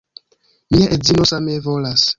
[0.75, 2.09] Mia edzino same volas.